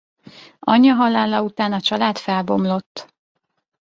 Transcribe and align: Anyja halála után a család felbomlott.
Anyja 0.59 0.93
halála 0.95 1.41
után 1.43 1.73
a 1.73 1.81
család 1.81 2.17
felbomlott. 2.17 3.11